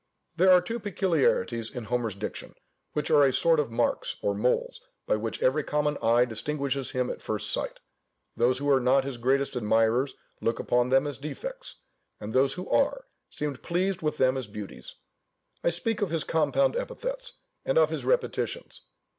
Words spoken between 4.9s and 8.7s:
by which every common eye distinguishes him at first sight; those who